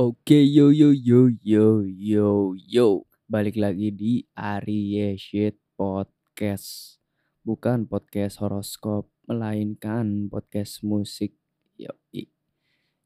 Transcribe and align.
Oke, 0.00 0.48
yo 0.48 0.72
yo 0.72 0.96
yo 0.96 1.28
yo 1.44 1.84
yo 1.84 2.56
yo. 2.56 3.04
Balik 3.28 3.60
lagi 3.60 3.92
di 3.92 4.24
Arya 4.32 5.12
Shit 5.12 5.60
Podcast. 5.76 6.96
Bukan 7.44 7.84
podcast 7.84 8.40
horoskop, 8.40 9.12
melainkan 9.28 10.32
podcast 10.32 10.80
musik. 10.80 11.36
Yoi. 11.76 12.32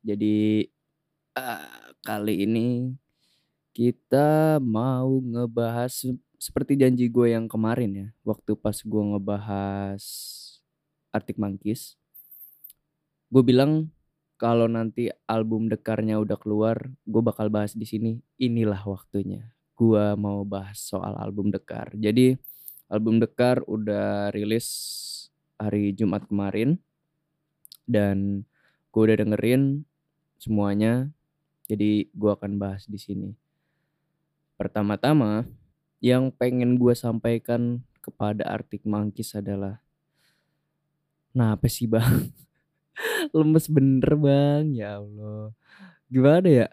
Jadi 0.07 0.71
ah, 1.35 1.67
kali 2.07 2.47
ini 2.47 2.95
kita 3.75 4.63
mau 4.63 5.19
ngebahas 5.19 5.91
se- 5.91 6.23
seperti 6.39 6.79
janji 6.79 7.11
gue 7.11 7.35
yang 7.35 7.51
kemarin 7.51 7.91
ya. 7.91 8.09
Waktu 8.23 8.55
pas 8.55 8.79
gue 8.79 9.03
ngebahas 9.03 9.99
Arctic 11.11 11.43
Monkeys. 11.43 11.99
Gue 13.35 13.43
bilang 13.43 13.91
kalau 14.35 14.67
nanti 14.67 15.09
album 15.31 15.71
dekarnya 15.71 16.19
udah 16.19 16.35
keluar, 16.37 16.91
gue 17.07 17.23
bakal 17.23 17.49
bahas 17.49 17.73
di 17.73 17.87
sini. 17.87 18.13
Inilah 18.39 18.83
waktunya. 18.83 19.55
Gue 19.79 20.15
mau 20.19 20.43
bahas 20.43 20.83
soal 20.83 21.15
album 21.19 21.55
dekar. 21.55 21.95
Jadi 21.95 22.35
album 22.91 23.23
dekar 23.23 23.63
udah 23.67 24.35
rilis 24.35 24.67
hari 25.59 25.95
Jumat 25.95 26.27
kemarin 26.27 26.83
dan 27.87 28.43
gue 28.91 29.03
udah 29.03 29.19
dengerin 29.23 29.87
semuanya. 30.43 31.09
Jadi 31.71 32.11
gue 32.13 32.31
akan 32.31 32.59
bahas 32.61 32.85
di 32.85 32.99
sini. 33.01 33.31
Pertama-tama 34.61 35.47
yang 36.05 36.29
pengen 36.35 36.77
gue 36.77 36.93
sampaikan 36.93 37.81
kepada 38.05 38.45
Arctic 38.45 38.85
Monkeys 38.85 39.33
adalah 39.33 39.81
Nah, 41.35 41.59
apa 41.59 41.67
sih 41.67 41.91
bang? 41.91 42.31
Lemes 43.37 43.67
bener 43.71 44.13
bang, 44.19 44.65
ya 44.75 45.03
Allah. 45.03 45.51
Gimana 46.09 46.49
ya? 46.49 46.67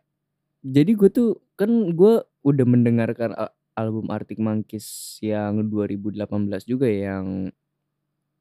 Jadi 0.61 0.91
gue 0.94 1.09
tuh 1.09 1.41
kan 1.58 1.69
gue 1.94 2.22
udah 2.45 2.66
mendengarkan 2.66 3.33
album 3.73 4.09
Arctic 4.13 4.38
Monkeys 4.38 5.17
yang 5.22 5.66
2018 5.69 6.22
juga 6.69 6.86
ya, 6.86 7.17
yang 7.17 7.50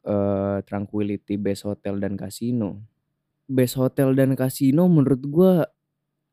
eh, 0.05 0.59
Tranquility 0.65 1.41
Base 1.41 1.65
Hotel 1.65 1.97
dan 2.01 2.17
Casino. 2.21 2.81
Base 3.51 3.75
Hotel 3.75 4.15
dan 4.15 4.37
Casino 4.39 4.87
menurut 4.87 5.23
gue 5.27 5.53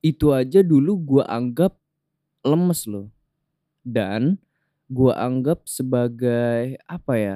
itu 0.05 0.31
aja 0.31 0.61
dulu 0.61 0.99
gue 1.01 1.23
anggap 1.25 1.75
lemes 2.45 2.85
loh. 2.85 3.07
Dan 3.87 4.37
gue 4.87 5.11
anggap 5.15 5.67
sebagai 5.67 6.79
apa 6.87 7.13
ya 7.15 7.35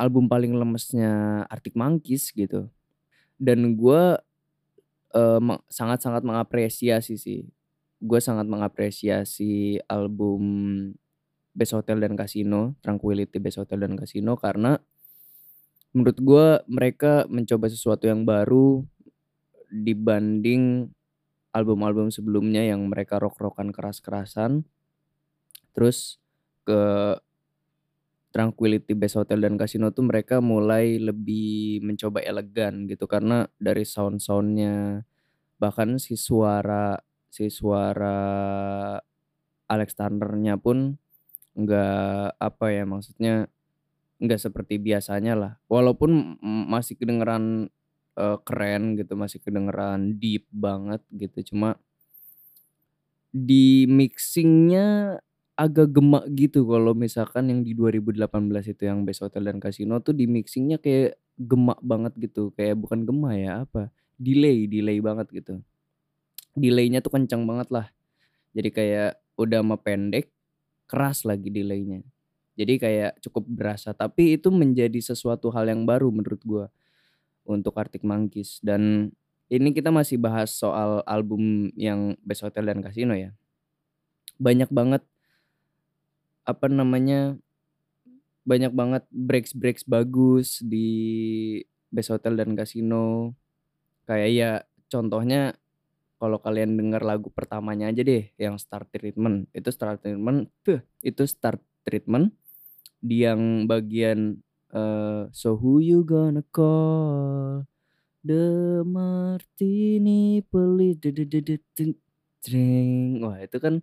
album 0.00 0.26
paling 0.26 0.56
lemesnya 0.56 1.44
Arctic 1.46 1.76
Monkeys 1.76 2.32
gitu. 2.32 2.72
Dan 3.40 3.80
gue 3.80 4.20
eh, 5.16 5.40
ma- 5.40 5.64
sangat-sangat 5.72 6.22
mengapresiasi 6.22 7.16
sih. 7.16 7.48
Gue 8.00 8.20
sangat 8.20 8.44
mengapresiasi 8.44 9.80
album 9.88 10.42
Best 11.56 11.74
Hotel 11.74 11.98
dan 12.00 12.14
Casino, 12.14 12.78
Tranquility 12.84 13.40
Best 13.42 13.58
Hotel 13.58 13.82
dan 13.82 13.98
Casino 13.98 14.38
karena 14.38 14.78
menurut 15.90 16.18
gue 16.22 16.46
mereka 16.70 17.26
mencoba 17.26 17.66
sesuatu 17.66 18.06
yang 18.06 18.22
baru 18.22 18.86
dibanding 19.70 20.90
album-album 21.50 22.14
sebelumnya 22.14 22.62
yang 22.62 22.86
mereka 22.86 23.18
rock-rockan 23.18 23.74
keras-kerasan. 23.74 24.62
Terus 25.74 26.18
ke 26.62 27.14
Tranquility 28.30 28.94
Base 28.94 29.18
Hotel 29.18 29.42
dan 29.42 29.58
Casino 29.58 29.90
tuh 29.90 30.06
mereka 30.06 30.38
mulai 30.38 31.02
lebih 31.02 31.82
mencoba 31.82 32.22
elegan 32.22 32.86
gitu. 32.86 33.10
Karena 33.10 33.46
dari 33.58 33.82
sound-soundnya 33.82 35.02
bahkan 35.60 35.98
si 36.00 36.16
suara 36.16 36.96
si 37.30 37.50
suara 37.52 38.16
Alex 39.70 39.94
Turner-nya 39.94 40.56
pun 40.58 40.98
nggak 41.54 42.38
apa 42.38 42.66
ya 42.70 42.86
maksudnya 42.86 43.50
nggak 44.22 44.40
seperti 44.40 44.78
biasanya 44.78 45.34
lah. 45.34 45.52
Walaupun 45.66 46.38
masih 46.42 46.94
kedengeran 46.94 47.66
eh, 48.14 48.38
keren 48.46 48.94
gitu 48.94 49.18
masih 49.18 49.42
kedengeran 49.42 50.18
deep 50.22 50.46
banget 50.54 51.02
gitu. 51.10 51.54
Cuma 51.54 51.78
di 53.30 53.86
mixingnya 53.86 55.18
agak 55.60 55.92
gemak 55.92 56.24
gitu 56.32 56.64
kalau 56.64 56.96
misalkan 56.96 57.52
yang 57.52 57.60
di 57.60 57.76
2018 57.76 58.24
itu 58.72 58.82
yang 58.88 59.04
Best 59.04 59.20
Hotel 59.20 59.44
dan 59.44 59.60
Casino 59.60 60.00
tuh 60.00 60.16
di 60.16 60.24
mixingnya 60.24 60.80
kayak 60.80 61.20
gemak 61.36 61.76
banget 61.84 62.16
gitu. 62.16 62.48
Kayak 62.56 62.80
bukan 62.80 63.04
gemak 63.04 63.36
ya 63.36 63.52
apa? 63.68 63.92
Delay 64.16 64.64
delay 64.64 65.04
banget 65.04 65.28
gitu. 65.28 65.60
Delaynya 66.56 67.04
tuh 67.04 67.12
kencang 67.12 67.44
banget 67.44 67.68
lah. 67.68 67.92
Jadi 68.56 68.72
kayak 68.72 69.20
udah 69.36 69.60
mah 69.60 69.76
pendek 69.84 70.32
keras 70.88 71.28
lagi 71.28 71.52
delaynya. 71.52 72.00
Jadi 72.56 72.80
kayak 72.80 73.20
cukup 73.20 73.44
berasa. 73.44 73.92
Tapi 73.92 74.40
itu 74.40 74.48
menjadi 74.48 74.96
sesuatu 75.00 75.52
hal 75.52 75.68
yang 75.68 75.84
baru 75.84 76.08
menurut 76.08 76.40
gua 76.40 76.66
untuk 77.44 77.76
Arctic 77.76 78.00
Monkeys. 78.00 78.64
Dan 78.64 79.12
ini 79.52 79.76
kita 79.76 79.92
masih 79.92 80.16
bahas 80.16 80.56
soal 80.56 81.04
album 81.04 81.68
yang 81.76 82.16
Best 82.24 82.48
Hotel 82.48 82.64
dan 82.64 82.80
Casino 82.80 83.12
ya. 83.12 83.36
Banyak 84.40 84.72
banget 84.72 85.04
apa 86.50 86.66
namanya 86.66 87.38
banyak 88.42 88.72
banget 88.74 89.04
breaks 89.12 89.52
breaks 89.54 89.84
bagus 89.86 90.58
di 90.64 90.88
Best 91.90 92.10
Hotel 92.10 92.38
dan 92.38 92.58
Casino. 92.58 93.34
Kayak 94.06 94.30
ya 94.34 94.50
contohnya 94.90 95.54
kalau 96.20 96.36
kalian 96.42 96.76
dengar 96.76 97.00
lagu 97.00 97.32
pertamanya 97.32 97.88
aja 97.88 98.02
deh 98.02 98.30
yang 98.36 98.58
Start 98.58 98.90
Treatment. 98.90 99.46
Itu 99.54 99.70
Start 99.70 100.02
Treatment 100.02 100.50
tuh 100.66 100.82
itu 101.02 101.22
Start 101.26 101.62
Treatment. 101.86 102.34
Di 103.00 103.24
yang 103.24 103.64
bagian 103.64 104.42
eh, 104.74 105.22
So 105.32 105.56
who 105.56 105.80
you 105.80 106.04
gonna 106.04 106.44
call? 106.52 107.64
The 108.20 108.84
Martini 108.84 110.44
Police 110.44 111.00
Drink 112.44 113.24
Wah 113.24 113.40
itu 113.40 113.56
kan 113.56 113.80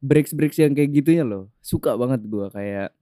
breaks-breaks 0.00 0.60
yang 0.60 0.72
kayak 0.76 0.92
gitunya 0.92 1.24
loh. 1.24 1.52
Suka 1.64 1.96
banget 1.96 2.24
gua 2.28 2.52
kayak 2.52 2.92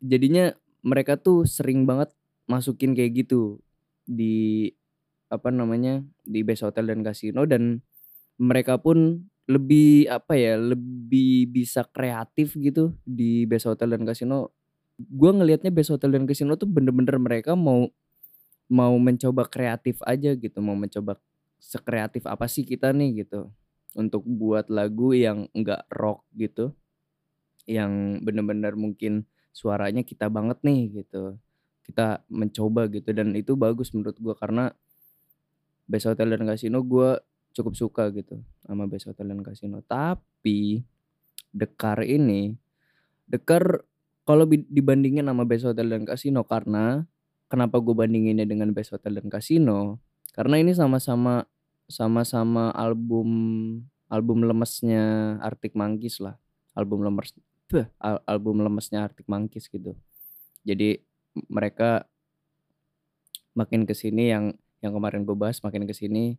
jadinya 0.00 0.54
mereka 0.80 1.20
tuh 1.20 1.44
sering 1.44 1.84
banget 1.84 2.10
masukin 2.48 2.96
kayak 2.96 3.26
gitu 3.26 3.60
di 4.08 4.70
apa 5.30 5.54
namanya 5.54 6.02
di 6.26 6.42
Best 6.42 6.66
Hotel 6.66 6.90
dan 6.90 7.06
Casino 7.06 7.46
dan 7.46 7.84
mereka 8.40 8.80
pun 8.80 9.28
lebih 9.46 10.06
apa 10.10 10.34
ya 10.38 10.58
lebih 10.58 11.50
bisa 11.50 11.86
kreatif 11.86 12.54
gitu 12.58 12.94
di 13.06 13.46
Best 13.46 13.68
Hotel 13.70 13.94
dan 13.94 14.02
Casino. 14.06 14.50
Gua 15.00 15.32
ngelihatnya 15.32 15.72
Best 15.72 15.94
Hotel 15.94 16.12
dan 16.12 16.28
Casino 16.28 16.58
tuh 16.58 16.68
bener-bener 16.68 17.16
mereka 17.16 17.54
mau 17.56 17.88
mau 18.70 18.94
mencoba 19.02 19.50
kreatif 19.50 19.98
aja 20.06 20.30
gitu 20.38 20.62
mau 20.62 20.78
mencoba 20.78 21.18
sekreatif 21.58 22.24
apa 22.24 22.46
sih 22.46 22.62
kita 22.62 22.94
nih 22.94 23.26
gitu 23.26 23.50
untuk 23.98 24.22
buat 24.26 24.70
lagu 24.70 25.10
yang 25.16 25.50
enggak 25.54 25.86
rock 25.90 26.26
gitu 26.38 26.74
yang 27.68 28.22
bener-bener 28.24 28.74
mungkin 28.74 29.26
suaranya 29.50 30.06
kita 30.06 30.30
banget 30.30 30.58
nih 30.62 31.02
gitu 31.02 31.38
kita 31.90 32.22
mencoba 32.30 32.86
gitu. 32.86 33.10
Dan 33.10 33.34
itu 33.34 33.58
bagus 33.58 33.90
menurut 33.90 34.14
gua 34.22 34.34
karena 34.38 34.70
Best 35.90 36.06
Hotel 36.06 36.30
dan 36.30 36.46
Casino 36.46 36.86
gua 36.86 37.18
cukup 37.50 37.74
suka 37.74 38.14
gitu 38.14 38.38
sama 38.62 38.86
Best 38.86 39.10
Hotel 39.10 39.26
dan 39.34 39.42
Casino. 39.42 39.82
Tapi 39.82 40.86
Dekar 41.50 42.06
ini 42.06 42.54
Dekar 43.26 43.82
kalau 44.22 44.46
dibandingin 44.46 45.26
sama 45.26 45.42
Best 45.42 45.66
Hotel 45.66 45.90
dan 45.90 46.06
Casino 46.06 46.46
karena 46.46 47.02
kenapa 47.50 47.82
gue 47.82 47.90
bandinginnya 47.90 48.46
dengan 48.46 48.70
Best 48.70 48.94
Hotel 48.94 49.18
dan 49.18 49.26
Casino? 49.26 49.98
Karena 50.30 50.62
ini 50.62 50.70
sama-sama 50.70 51.50
sama-sama 51.90 52.70
album 52.72 53.28
album 54.06 54.46
lemesnya 54.46 55.36
Arctic 55.42 55.74
Monkeys 55.74 56.22
lah. 56.22 56.38
Album 56.72 57.02
lemes 57.02 57.34
al- 57.98 58.22
album 58.24 58.62
lemesnya 58.62 59.02
Arctic 59.04 59.26
Monkeys 59.26 59.66
gitu. 59.66 59.98
Jadi 60.62 61.02
mereka 61.50 62.06
makin 63.58 63.82
ke 63.82 63.94
sini 63.94 64.30
yang 64.30 64.54
yang 64.80 64.94
kemarin 64.94 65.26
gue 65.26 65.34
bahas 65.34 65.60
makin 65.60 65.84
ke 65.84 65.92
sini 65.92 66.38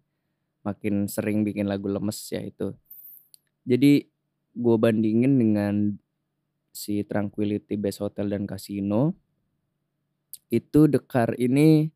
makin 0.63 1.06
sering 1.12 1.44
bikin 1.44 1.68
lagu 1.68 1.92
lemes 1.92 2.18
ya 2.31 2.42
itu. 2.42 2.71
Jadi 3.68 4.07
gue 4.51 4.75
bandingin 4.80 5.36
dengan 5.36 5.75
si 6.71 7.03
Tranquility 7.03 7.75
Base 7.75 8.00
Hotel 8.00 8.31
dan 8.31 8.48
Casino 8.48 9.15
itu 10.51 10.88
Dekar 10.88 11.36
ini 11.39 11.92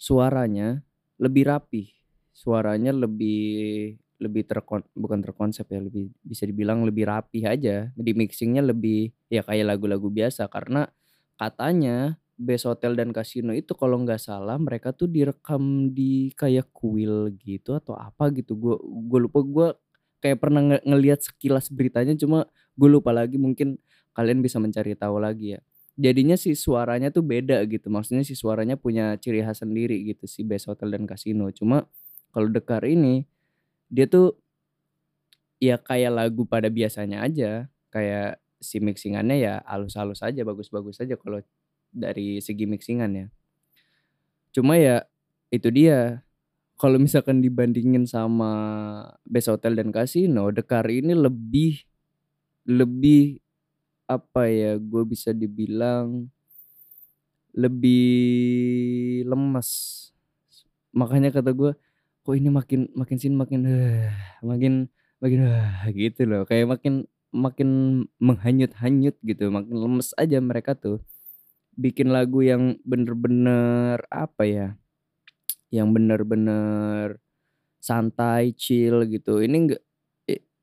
suaranya 0.00 0.80
lebih 1.20 1.48
rapi 1.48 1.99
suaranya 2.40 2.96
lebih 2.96 4.00
lebih 4.20 4.44
terkon 4.44 4.84
bukan 4.92 5.24
terkonsep 5.24 5.64
ya 5.68 5.80
lebih 5.80 6.12
bisa 6.24 6.44
dibilang 6.48 6.84
lebih 6.88 7.08
rapi 7.08 7.44
aja. 7.44 7.92
Di 7.92 8.12
mixingnya 8.16 8.64
lebih 8.64 9.12
ya 9.32 9.44
kayak 9.44 9.76
lagu-lagu 9.76 10.08
biasa. 10.08 10.48
Karena 10.48 10.88
katanya 11.36 12.16
Best 12.40 12.64
Hotel 12.64 12.96
dan 12.96 13.12
Casino 13.12 13.52
itu 13.52 13.76
kalau 13.76 14.00
nggak 14.00 14.20
salah 14.20 14.56
mereka 14.56 14.92
tuh 14.96 15.08
direkam 15.08 15.92
di 15.92 16.32
kayak 16.36 16.72
kuil 16.72 17.32
gitu 17.40 17.76
atau 17.76 17.96
apa 17.96 18.32
gitu. 18.32 18.56
Gue 18.56 18.76
gue 18.80 19.18
lupa 19.28 19.40
gue 19.44 19.68
kayak 20.24 20.38
pernah 20.40 20.60
nge 20.64 20.78
ngelihat 20.84 21.20
sekilas 21.24 21.68
beritanya. 21.72 22.16
Cuma 22.16 22.48
gue 22.76 22.88
lupa 22.88 23.12
lagi 23.12 23.36
mungkin 23.40 23.80
kalian 24.16 24.40
bisa 24.44 24.56
mencari 24.60 24.96
tahu 24.96 25.16
lagi 25.20 25.56
ya. 25.56 25.60
Jadinya 26.00 26.36
si 26.40 26.56
suaranya 26.56 27.12
tuh 27.12 27.20
beda 27.20 27.60
gitu, 27.68 27.92
maksudnya 27.92 28.24
si 28.24 28.32
suaranya 28.32 28.80
punya 28.80 29.20
ciri 29.20 29.44
khas 29.44 29.60
sendiri 29.60 30.00
gitu 30.08 30.24
si 30.24 30.40
Best 30.48 30.64
Hotel 30.64 30.88
dan 30.96 31.04
Casino. 31.04 31.52
Cuma 31.52 31.84
kalau 32.30 32.48
Dekar 32.50 32.86
ini, 32.86 33.26
dia 33.90 34.06
tuh 34.06 34.38
ya 35.60 35.76
kayak 35.76 36.12
lagu 36.14 36.46
pada 36.48 36.72
biasanya 36.72 37.22
aja, 37.26 37.68
kayak 37.92 38.40
si 38.60 38.78
mixingannya 38.78 39.36
ya 39.40 39.54
halus-halus 39.66 40.20
aja, 40.24 40.44
bagus-bagus 40.44 41.00
aja 41.00 41.16
kalau 41.16 41.40
dari 41.90 42.38
segi 42.38 42.64
mixingan 42.64 43.10
ya. 43.12 43.26
Cuma 44.54 44.78
ya 44.78 45.06
itu 45.50 45.68
dia, 45.70 46.22
kalau 46.78 46.96
misalkan 46.96 47.42
dibandingin 47.42 48.06
sama 48.06 48.52
Best 49.26 49.50
Hotel 49.50 49.74
dan 49.76 49.90
Casino, 49.90 50.48
Dekar 50.54 50.86
ini 50.88 51.12
lebih 51.12 51.82
lebih 52.64 53.42
apa 54.10 54.46
ya, 54.50 54.78
gue 54.78 55.02
bisa 55.06 55.30
dibilang 55.30 56.26
lebih 57.54 59.22
lemes. 59.26 59.70
Makanya 60.94 61.30
kata 61.30 61.50
gue, 61.54 61.72
kok 62.30 62.38
ini 62.38 62.46
makin 62.46 62.86
makin 62.94 63.18
sini 63.18 63.34
makin 63.34 63.66
makin 64.38 64.86
makin 65.18 65.40
gitu 65.98 66.22
loh, 66.30 66.46
kayak 66.46 66.70
makin 66.70 67.10
makin 67.34 67.70
menghanyut-hanyut 68.22 69.18
gitu, 69.26 69.50
makin 69.50 69.74
lemes 69.74 70.14
aja 70.14 70.38
mereka 70.38 70.78
tuh. 70.78 71.02
Bikin 71.74 72.14
lagu 72.14 72.38
yang 72.46 72.78
bener-bener 72.86 73.98
apa 74.14 74.46
ya, 74.46 74.78
yang 75.74 75.90
bener-bener 75.90 77.18
santai, 77.82 78.54
chill 78.54 79.02
gitu. 79.10 79.42
Ini 79.42 79.56
enggak 79.66 79.82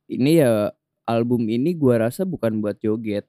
ini 0.07 0.39
ya 0.39 0.71
album 1.03 1.51
ini 1.51 1.75
gua 1.75 2.07
rasa 2.07 2.23
bukan 2.23 2.63
buat 2.63 2.79
joget. 2.79 3.27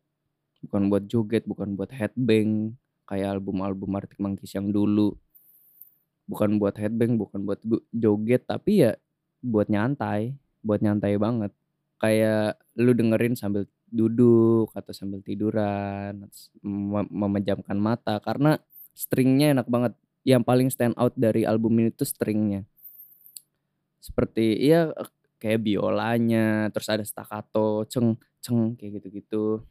Bukan 0.63 0.87
buat 0.95 1.11
joget, 1.11 1.43
bukan 1.43 1.75
buat 1.75 1.91
headbang 1.91 2.79
kayak 3.11 3.43
album-album 3.43 3.99
Arctic 3.99 4.23
Monkeys 4.23 4.55
yang 4.55 4.71
dulu. 4.71 5.19
Bukan 6.29 6.61
buat 6.61 6.77
headbang, 6.77 7.17
bukan 7.17 7.49
buat 7.49 7.61
joget, 7.91 8.45
tapi 8.45 8.85
ya 8.85 8.93
buat 9.41 9.73
nyantai, 9.73 10.37
buat 10.61 10.85
nyantai 10.85 11.17
banget. 11.17 11.53
Kayak 11.99 12.61
lu 12.77 12.93
dengerin 12.93 13.35
sambil 13.35 13.65
duduk 13.89 14.69
atau 14.77 14.93
sambil 14.93 15.25
tiduran, 15.25 16.29
memejamkan 17.09 17.81
mata 17.81 18.21
karena 18.21 18.61
stringnya 18.93 19.57
enak 19.57 19.67
banget. 19.67 19.93
Yang 20.29 20.43
paling 20.45 20.69
stand 20.69 20.95
out 21.01 21.17
dari 21.17 21.49
album 21.49 21.81
ini 21.81 21.89
tuh 21.89 22.05
stringnya. 22.05 22.69
Seperti 23.99 24.61
ya 24.61 24.93
kayak 25.41 25.65
biolanya, 25.65 26.69
terus 26.69 26.93
ada 26.93 27.05
staccato, 27.07 27.89
ceng 27.89 28.21
ceng 28.45 28.77
kayak 28.77 29.01
gitu-gitu. 29.01 29.65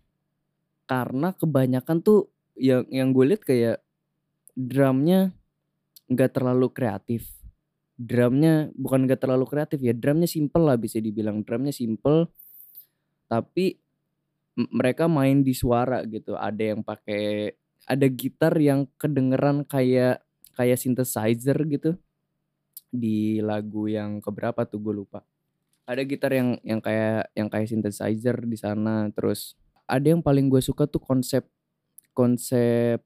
Karena 0.89 1.35
kebanyakan 1.35 2.01
tuh 2.01 2.31
yang 2.57 2.87
yang 2.89 3.13
gue 3.13 3.25
lihat 3.35 3.43
kayak 3.45 3.77
drumnya 4.57 5.35
nggak 6.07 6.31
terlalu 6.35 6.67
kreatif. 6.71 7.27
Drumnya 7.97 8.69
bukan 8.77 9.09
nggak 9.09 9.21
terlalu 9.25 9.45
kreatif 9.49 9.79
ya, 9.81 9.93
drumnya 9.93 10.29
simple 10.29 10.63
lah 10.63 10.77
bisa 10.77 11.01
dibilang. 11.01 11.41
Drumnya 11.43 11.73
simple 11.73 12.29
tapi 13.27 13.77
mereka 14.57 15.05
main 15.05 15.43
di 15.43 15.53
suara 15.53 16.01
gitu. 16.07 16.33
Ada 16.33 16.73
yang 16.75 16.81
pakai 16.81 17.53
ada 17.87 18.07
gitar 18.09 18.53
yang 18.57 18.89
kedengeran 18.97 19.63
kayak 19.67 20.23
kayak 20.57 20.79
synthesizer 20.79 21.57
gitu. 21.69 21.95
Di 22.89 23.43
lagu 23.43 23.85
yang 23.91 24.23
keberapa 24.23 24.65
tuh 24.65 24.79
gue 24.81 24.93
lupa. 25.05 25.21
Ada 25.87 26.03
gitar 26.03 26.35
yang 26.35 26.59
yang 26.63 26.81
kayak 26.83 27.31
yang 27.35 27.47
kayak 27.47 27.67
synthesizer 27.71 28.37
di 28.43 28.57
sana, 28.59 29.07
terus 29.15 29.55
ada 29.87 30.03
yang 30.03 30.19
paling 30.19 30.51
gue 30.51 30.59
suka 30.59 30.83
tuh 30.83 30.99
konsep 30.99 31.47
konsep 32.11 32.99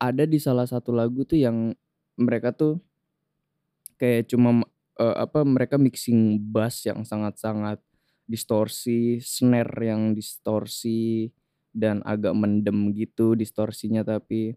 ada 0.00 0.24
di 0.24 0.38
salah 0.38 0.64
satu 0.64 0.94
lagu 0.94 1.26
tuh 1.26 1.36
yang 1.40 1.74
mereka 2.20 2.52
tuh 2.52 2.78
kayak 3.96 4.28
cuma 4.32 4.64
uh, 5.00 5.16
apa 5.24 5.44
mereka 5.44 5.80
mixing 5.80 6.36
bass 6.52 6.84
yang 6.84 7.04
sangat-sangat 7.04 7.80
distorsi, 8.30 9.18
snare 9.18 9.74
yang 9.82 10.14
distorsi 10.14 11.32
dan 11.74 12.04
agak 12.06 12.34
mendem 12.34 12.94
gitu 12.94 13.34
distorsinya 13.34 14.02
tapi 14.02 14.54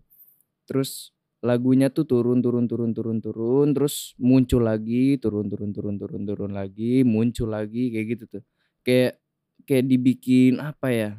terus 0.65 1.13
lagunya 1.44 1.92
tuh 1.92 2.07
turun 2.07 2.39
turun 2.39 2.65
turun 2.69 2.92
turun 2.95 3.19
turun 3.19 3.68
terus 3.75 4.15
muncul 4.15 4.63
lagi 4.63 5.19
turun 5.19 5.51
turun 5.51 5.75
turun 5.75 5.95
turun 6.00 6.24
turun 6.24 6.51
lagi 6.56 7.04
muncul 7.04 7.51
lagi 7.51 7.92
kayak 7.92 8.07
gitu 8.15 8.24
tuh. 8.39 8.44
Kayak 8.86 9.19
kayak 9.68 9.86
dibikin 9.88 10.60
apa 10.63 10.88
ya 10.92 11.12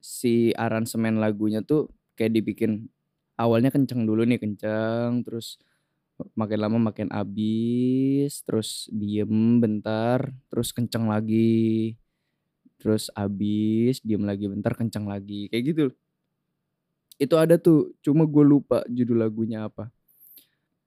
si 0.00 0.52
aransemen 0.56 1.18
lagunya 1.18 1.60
tuh 1.64 1.88
kayak 2.16 2.36
dibikin 2.36 2.88
awalnya 3.36 3.70
kenceng 3.72 4.08
dulu 4.08 4.24
nih 4.24 4.40
kenceng 4.40 5.22
terus 5.24 5.60
makin 6.32 6.58
lama 6.60 6.78
makin 6.92 7.08
abis 7.12 8.40
terus 8.42 8.88
diem 8.88 9.60
bentar 9.60 10.32
terus 10.48 10.72
kenceng 10.72 11.06
lagi 11.08 11.96
terus 12.80 13.12
abis 13.12 14.00
diem 14.00 14.24
lagi 14.24 14.48
bentar 14.48 14.72
kenceng 14.72 15.04
lagi 15.04 15.48
kayak 15.52 15.64
gitu 15.72 15.86
itu 17.16 17.34
ada 17.36 17.56
tuh, 17.56 17.96
cuma 18.04 18.28
gue 18.28 18.44
lupa 18.44 18.84
judul 18.92 19.24
lagunya 19.24 19.68
apa. 19.68 19.88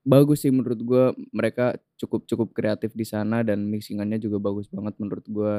Bagus 0.06 0.46
sih 0.46 0.54
menurut 0.54 0.80
gue, 0.80 1.04
mereka 1.34 1.76
cukup 2.00 2.24
cukup 2.24 2.48
kreatif 2.56 2.94
di 2.96 3.04
sana 3.04 3.44
dan 3.44 3.66
mixingannya 3.68 4.16
juga 4.16 4.40
bagus 4.40 4.70
banget 4.70 4.94
menurut 4.96 5.26
gue. 5.26 5.54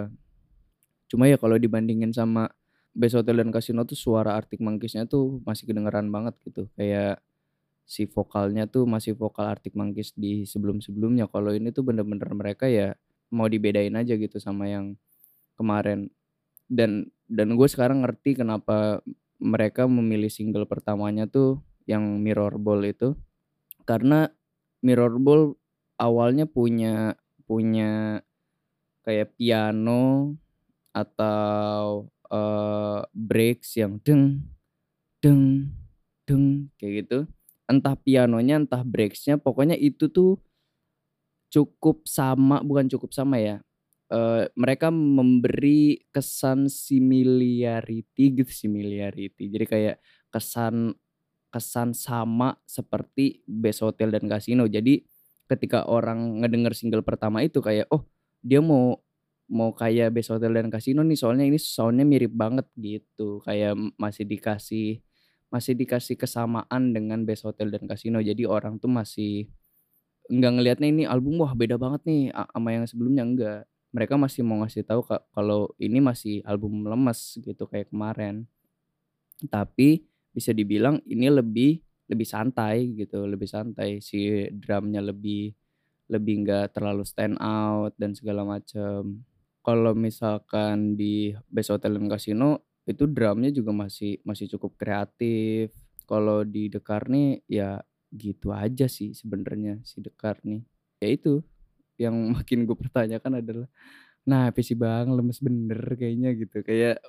Cuma 1.12 1.28
ya 1.28 1.36
kalau 1.36 1.60
dibandingin 1.60 2.16
sama 2.16 2.50
Best 2.92 3.16
Hotel 3.16 3.40
dan 3.40 3.50
Casino 3.56 3.88
tuh 3.88 3.96
suara 3.96 4.36
Arctic 4.36 4.60
Monkeys-nya 4.60 5.08
tuh 5.08 5.40
masih 5.48 5.68
kedengeran 5.68 6.12
banget 6.12 6.36
gitu. 6.44 6.68
Kayak 6.76 7.24
si 7.88 8.08
vokalnya 8.08 8.68
tuh 8.68 8.88
masih 8.88 9.16
vokal 9.16 9.48
Arctic 9.52 9.76
Monkeys 9.76 10.16
di 10.16 10.44
sebelum-sebelumnya. 10.44 11.28
Kalau 11.32 11.52
ini 11.56 11.72
tuh 11.72 11.88
bener-bener 11.88 12.32
mereka 12.36 12.68
ya 12.68 12.96
mau 13.32 13.48
dibedain 13.48 13.96
aja 13.96 14.16
gitu 14.16 14.40
sama 14.40 14.68
yang 14.68 14.96
kemarin. 15.56 16.12
Dan 16.68 17.12
dan 17.32 17.56
gue 17.56 17.68
sekarang 17.68 18.04
ngerti 18.04 18.44
kenapa 18.44 19.00
mereka 19.40 19.88
memilih 19.88 20.30
single 20.30 20.68
pertamanya 20.68 21.26
tuh 21.26 21.64
yang 21.90 22.04
Mirror 22.22 22.62
Ball 22.62 22.86
itu 22.86 23.18
karena 23.88 24.30
Mirror 24.86 25.18
Ball 25.18 25.42
awalnya 25.98 26.46
punya 26.46 27.18
punya 27.50 28.22
kayak 29.02 29.34
piano 29.36 30.36
atau 30.94 32.08
uh, 32.32 33.04
breaks 33.12 33.76
yang 33.78 34.00
deng 34.02 34.42
deng 35.20 35.70
deng 36.26 36.72
kayak 36.80 37.06
gitu 37.06 37.20
entah 37.68 37.96
pianonya 38.00 38.64
entah 38.64 38.82
breaksnya 38.82 39.38
pokoknya 39.38 39.76
itu 39.76 40.08
tuh 40.08 40.40
cukup 41.52 42.08
sama 42.08 42.64
bukan 42.64 42.88
cukup 42.88 43.12
sama 43.12 43.38
ya 43.38 43.60
uh, 44.12 44.44
mereka 44.54 44.92
memberi 44.92 46.04
kesan 46.12 46.68
similarity 46.68 48.44
gitu, 48.44 48.52
similarity. 48.52 49.48
Jadi 49.48 49.66
kayak 49.66 49.96
kesan 50.30 50.94
kesan 51.52 51.92
sama 51.92 52.56
seperti 52.64 53.44
Best 53.44 53.84
Hotel 53.84 54.12
dan 54.12 54.28
Casino. 54.28 54.68
Jadi 54.68 55.04
ketika 55.52 55.84
orang 55.88 56.44
ngedenger 56.44 56.72
single 56.72 57.04
pertama 57.04 57.44
itu 57.44 57.60
kayak, 57.60 57.92
"Oh, 57.92 58.08
dia 58.40 58.64
mau 58.64 59.00
mau 59.52 59.76
kayak 59.76 60.16
Best 60.16 60.32
Hotel 60.34 60.56
dan 60.56 60.72
Casino 60.72 61.04
nih, 61.04 61.20
soalnya 61.20 61.46
ini 61.48 61.60
soundnya 61.60 62.08
mirip 62.08 62.32
banget," 62.34 62.68
gitu. 62.80 63.44
Kayak 63.44 63.76
masih 64.00 64.26
dikasih 64.28 65.04
masih 65.52 65.76
dikasih 65.76 66.16
kesamaan 66.16 66.96
dengan 66.96 67.28
Best 67.28 67.44
Hotel 67.44 67.70
dan 67.76 67.84
Casino. 67.86 68.24
Jadi 68.24 68.48
orang 68.48 68.80
tuh 68.80 68.88
masih 68.88 69.52
nggak 70.32 70.52
ngelihatnya 70.58 70.88
ini 70.90 71.04
album, 71.10 71.42
wah 71.44 71.52
beda 71.58 71.76
banget 71.82 72.02
nih 72.08 72.24
sama 72.32 72.70
yang 72.76 72.86
sebelumnya, 72.88 73.24
enggak 73.28 73.60
mereka 73.92 74.16
masih 74.16 74.42
mau 74.48 74.64
ngasih 74.64 74.88
tahu 74.88 75.04
kalau 75.36 75.72
ini 75.76 76.00
masih 76.00 76.40
album 76.48 76.88
lemes 76.88 77.36
gitu 77.44 77.68
kayak 77.68 77.92
kemarin. 77.92 78.48
Tapi 79.52 80.06
bisa 80.32 80.56
dibilang 80.56 81.04
ini 81.08 81.28
lebih 81.28 81.84
lebih 82.08 82.28
santai 82.28 82.96
gitu, 82.96 83.28
lebih 83.28 83.48
santai 83.50 84.00
si 84.04 84.48
drumnya 84.56 85.04
lebih 85.04 85.52
lebih 86.12 86.44
nggak 86.48 86.76
terlalu 86.76 87.04
stand 87.08 87.40
out 87.40 87.96
dan 88.00 88.16
segala 88.16 88.44
macam. 88.48 89.24
Kalau 89.62 89.94
misalkan 89.94 90.98
di 90.98 91.34
Best 91.46 91.70
Hotel 91.70 91.98
dan 91.98 92.10
Casino 92.10 92.66
itu 92.90 93.06
drumnya 93.06 93.54
juga 93.54 93.72
masih 93.74 94.18
masih 94.26 94.50
cukup 94.58 94.78
kreatif. 94.82 95.74
Kalau 96.10 96.42
di 96.42 96.68
Dekar 96.68 97.08
nih 97.08 97.46
ya 97.46 97.80
gitu 98.12 98.52
aja 98.52 98.90
sih 98.90 99.14
sebenarnya 99.14 99.80
si 99.86 100.02
Dekar 100.02 100.42
nih. 100.44 100.66
Ya 101.00 101.08
itu 101.14 101.46
yang 102.02 102.16
makin 102.36 102.66
gue 102.66 102.78
pertanyakan 102.78 103.42
adalah, 103.42 103.68
nah 104.26 104.50
PC 104.50 104.74
Bang 104.78 105.14
lemes 105.14 105.40
bener 105.40 105.82
kayaknya 105.98 106.34
gitu. 106.34 106.66
Kayak 106.66 107.02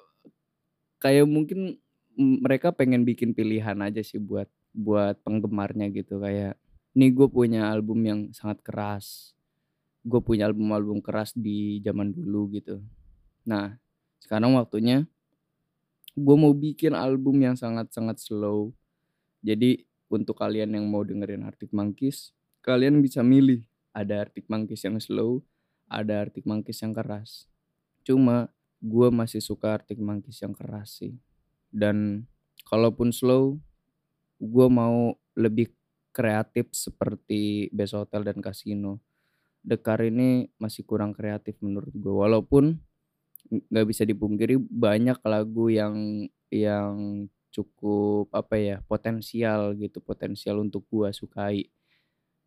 kayak 1.03 1.27
mungkin 1.27 1.81
mereka 2.17 2.71
pengen 2.71 3.03
bikin 3.09 3.33
pilihan 3.33 3.81
aja 3.81 4.05
sih 4.05 4.21
buat 4.21 4.47
buat 4.73 5.21
penggemarnya 5.25 5.89
gitu 5.93 6.21
kayak 6.21 6.57
nih 6.93 7.11
gue 7.13 7.29
punya 7.29 7.73
album 7.73 8.05
yang 8.05 8.21
sangat 8.37 8.61
keras 8.61 9.33
gue 10.03 10.21
punya 10.21 10.51
album-album 10.51 10.99
keras 10.99 11.31
di 11.35 11.79
zaman 11.83 12.11
dulu 12.11 12.51
gitu 12.55 12.83
Nah, 13.43 13.75
sekarang 14.23 14.55
waktunya 14.55 15.07
gue 16.15 16.37
mau 16.39 16.55
bikin 16.55 16.95
album 16.95 17.43
yang 17.43 17.59
sangat-sangat 17.59 18.23
slow. 18.23 18.71
Jadi 19.43 19.83
untuk 20.07 20.39
kalian 20.39 20.79
yang 20.79 20.87
mau 20.87 21.03
dengerin 21.03 21.43
Arctic 21.43 21.75
Monkeys, 21.75 22.31
kalian 22.63 23.03
bisa 23.03 23.25
milih. 23.25 23.67
Ada 23.93 24.25
Arctic 24.29 24.49
Monkeys 24.49 24.89
yang 24.89 24.97
slow, 25.03 25.45
ada 25.85 26.25
Arctic 26.25 26.49
Monkeys 26.49 26.81
yang 26.81 26.97
keras. 26.97 27.45
Cuma 28.07 28.49
gue 28.81 29.09
masih 29.13 29.43
suka 29.45 29.77
Arctic 29.77 30.01
Monkeys 30.01 30.41
yang 30.41 30.57
keras 30.57 31.03
sih. 31.03 31.13
Dan 31.69 32.25
kalaupun 32.65 33.13
slow, 33.13 33.61
gue 34.41 34.67
mau 34.73 35.13
lebih 35.37 35.77
kreatif 36.13 36.73
seperti 36.73 37.69
Best 37.69 37.93
Hotel 37.93 38.25
dan 38.25 38.41
Casino. 38.41 39.01
Dekar 39.63 40.03
ini 40.03 40.51
masih 40.59 40.83
kurang 40.83 41.15
kreatif 41.15 41.59
menurut 41.63 41.95
gue. 41.95 42.15
Walaupun 42.15 42.79
nggak 43.51 43.87
bisa 43.87 44.03
dipungkiri 44.03 44.59
banyak 44.59 45.19
lagu 45.23 45.71
yang 45.71 46.27
yang 46.53 47.27
cukup 47.53 48.33
apa 48.33 48.57
ya 48.57 48.77
potensial 48.89 49.77
gitu 49.77 50.01
potensial 50.01 50.61
untuk 50.61 50.89
gua 50.89 51.13
sukai. 51.13 51.69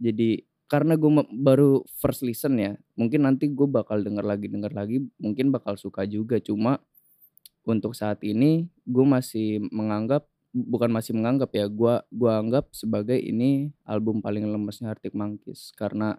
Jadi 0.01 0.43
karena 0.65 0.97
gue 0.97 1.11
baru 1.29 1.85
first 2.01 2.25
listen 2.25 2.57
ya 2.57 2.73
mungkin 2.97 3.29
nanti 3.29 3.45
gue 3.53 3.69
bakal 3.69 4.01
denger 4.01 4.25
lagi 4.25 4.49
denger 4.49 4.73
lagi 4.73 4.97
mungkin 5.21 5.53
bakal 5.53 5.77
suka 5.77 6.09
juga. 6.09 6.41
Cuma 6.41 6.81
untuk 7.65 7.93
saat 7.93 8.25
ini 8.25 8.65
gue 8.81 9.05
masih 9.05 9.61
menganggap 9.69 10.25
bukan 10.55 10.87
masih 10.87 11.11
menganggap 11.11 11.51
ya 11.51 11.67
gua 11.67 12.07
gua 12.07 12.39
anggap 12.39 12.71
sebagai 12.71 13.19
ini 13.19 13.75
album 13.83 14.23
paling 14.23 14.47
lemesnya 14.47 14.95
Arctic 14.95 15.11
Monkeys. 15.11 15.75
Karena 15.75 16.15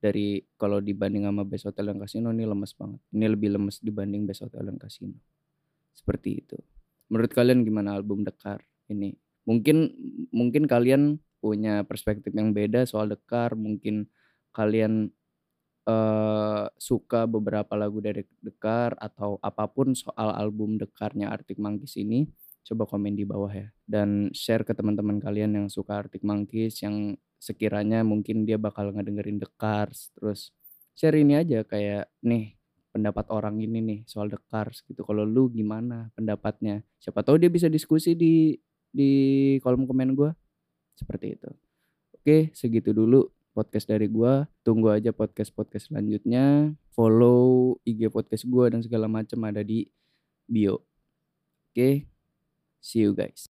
dari 0.00 0.40
kalau 0.56 0.80
dibanding 0.80 1.28
sama 1.28 1.44
Best 1.44 1.68
Hotel 1.68 1.92
dan 1.92 2.00
Casino 2.00 2.32
ini 2.32 2.48
lemes 2.48 2.72
banget. 2.72 3.00
Ini 3.12 3.26
lebih 3.28 3.52
lemes 3.54 3.78
dibanding 3.84 4.24
Best 4.24 4.42
Hotel 4.42 4.64
dan 4.64 4.80
Casino. 4.80 5.20
Seperti 5.92 6.40
itu. 6.40 6.56
Menurut 7.12 7.30
kalian 7.30 7.62
gimana 7.62 7.94
album 7.94 8.24
Dekar 8.24 8.64
ini? 8.88 9.12
Mungkin 9.44 9.92
mungkin 10.32 10.64
kalian 10.64 11.20
punya 11.44 11.84
perspektif 11.84 12.32
yang 12.32 12.56
beda 12.56 12.88
soal 12.88 13.12
Dekar, 13.12 13.52
mungkin 13.52 14.08
kalian 14.56 15.12
uh, 15.84 16.66
suka 16.80 17.28
beberapa 17.28 17.76
lagu 17.76 18.00
dari 18.00 18.24
Dekar 18.40 18.96
atau 18.96 19.36
apa 19.44 19.68
pun 19.68 19.92
soal 19.92 20.32
album 20.32 20.80
Dekarnya 20.80 21.28
Arctic 21.28 21.60
Monkeys 21.60 22.00
ini 22.00 22.28
coba 22.60 22.84
komen 22.86 23.16
di 23.16 23.24
bawah 23.24 23.50
ya 23.50 23.68
dan 23.88 24.28
share 24.36 24.62
ke 24.62 24.76
teman-teman 24.76 25.18
kalian 25.18 25.56
yang 25.56 25.66
suka 25.72 26.06
Arctic 26.06 26.22
Monkeys 26.22 26.78
yang 26.84 27.16
sekiranya 27.40 28.04
mungkin 28.04 28.44
dia 28.44 28.60
bakal 28.60 28.92
ngedengerin 28.92 29.40
The 29.40 29.48
Cars 29.56 30.12
terus 30.12 30.52
share 30.92 31.16
ini 31.16 31.40
aja 31.40 31.64
kayak 31.64 32.12
nih 32.20 32.60
pendapat 32.92 33.32
orang 33.32 33.56
ini 33.62 33.80
nih 33.80 34.00
soal 34.04 34.28
The 34.28 34.36
Cars 34.50 34.84
gitu 34.84 35.00
kalau 35.06 35.24
lu 35.24 35.48
gimana 35.48 36.12
pendapatnya? 36.12 36.84
Siapa 37.00 37.24
tahu 37.24 37.40
dia 37.40 37.48
bisa 37.48 37.72
diskusi 37.72 38.12
di 38.12 38.58
di 38.92 39.10
kolom 39.64 39.88
komen 39.88 40.12
gue 40.12 40.30
seperti 40.98 41.40
itu. 41.40 41.50
Oke 42.12 42.52
segitu 42.52 42.92
dulu 42.92 43.32
podcast 43.56 43.88
dari 43.88 44.10
gue 44.10 44.44
tunggu 44.60 44.92
aja 44.92 45.14
podcast 45.16 45.54
podcast 45.56 45.88
selanjutnya. 45.88 46.76
Follow 46.92 47.80
IG 47.88 48.12
podcast 48.12 48.44
gue 48.44 48.64
dan 48.68 48.84
segala 48.84 49.08
macam 49.08 49.40
ada 49.48 49.64
di 49.64 49.88
bio. 50.44 50.84
Oke 51.72 52.04
see 52.82 53.06
you 53.06 53.16
guys 53.16 53.48